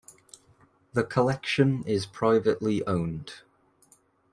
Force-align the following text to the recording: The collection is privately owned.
The 0.93 1.03
collection 1.03 1.83
is 1.85 2.07
privately 2.07 2.83
owned. 2.87 3.43